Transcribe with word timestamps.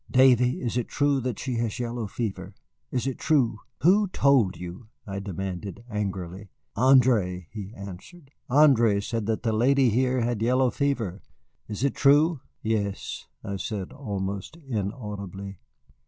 "Davy, 0.09 0.59
is 0.63 0.77
it 0.77 0.87
true 0.87 1.21
that 1.21 1.37
she 1.37 1.57
has 1.57 1.77
yellow 1.77 2.07
fever? 2.07 2.55
Is 2.89 3.05
it 3.05 3.19
true?" 3.19 3.59
"Who 3.81 4.07
told 4.07 4.57
you?" 4.57 4.87
I 5.05 5.19
demanded 5.19 5.83
angrily. 5.91 6.49
"André," 6.75 7.45
he 7.51 7.71
answered. 7.75 8.31
"André 8.49 9.07
said 9.07 9.27
that 9.27 9.43
the 9.43 9.53
lady 9.53 9.91
here 9.91 10.21
had 10.21 10.41
yellow 10.41 10.71
fever. 10.71 11.21
Is 11.67 11.83
it 11.83 11.93
true?" 11.93 12.39
"Yes," 12.63 13.27
I 13.43 13.57
said 13.57 13.93
almost 13.93 14.57
inaudibly. 14.67 15.59